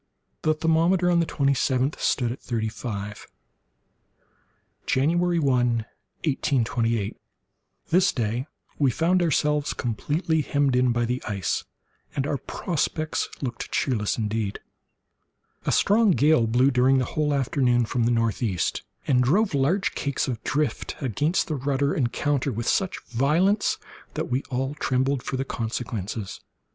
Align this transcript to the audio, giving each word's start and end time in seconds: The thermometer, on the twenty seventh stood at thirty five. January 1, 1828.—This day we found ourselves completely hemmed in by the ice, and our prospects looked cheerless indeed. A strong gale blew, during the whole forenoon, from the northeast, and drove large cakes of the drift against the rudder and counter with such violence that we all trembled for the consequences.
The 0.41 0.55
thermometer, 0.55 1.11
on 1.11 1.19
the 1.19 1.27
twenty 1.27 1.53
seventh 1.53 2.01
stood 2.01 2.31
at 2.31 2.41
thirty 2.41 2.69
five. 2.69 3.27
January 4.87 5.37
1, 5.37 5.85
1828.—This 6.25 8.11
day 8.11 8.47
we 8.79 8.89
found 8.89 9.21
ourselves 9.21 9.73
completely 9.75 10.41
hemmed 10.41 10.75
in 10.75 10.91
by 10.91 11.05
the 11.05 11.21
ice, 11.27 11.65
and 12.15 12.25
our 12.25 12.39
prospects 12.39 13.29
looked 13.41 13.71
cheerless 13.71 14.17
indeed. 14.17 14.57
A 15.67 15.71
strong 15.71 16.09
gale 16.09 16.47
blew, 16.47 16.71
during 16.71 16.97
the 16.97 17.05
whole 17.05 17.29
forenoon, 17.43 17.85
from 17.85 18.05
the 18.05 18.09
northeast, 18.09 18.81
and 19.05 19.21
drove 19.21 19.53
large 19.53 19.93
cakes 19.93 20.27
of 20.27 20.41
the 20.43 20.49
drift 20.49 20.95
against 20.99 21.45
the 21.45 21.53
rudder 21.53 21.93
and 21.93 22.11
counter 22.11 22.51
with 22.51 22.67
such 22.67 22.99
violence 23.09 23.77
that 24.15 24.31
we 24.31 24.41
all 24.49 24.73
trembled 24.73 25.21
for 25.21 25.37
the 25.37 25.45
consequences. 25.45 26.41